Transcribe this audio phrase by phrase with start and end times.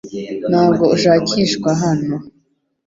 [0.49, 2.15] Ntabwo ushakishwa hano.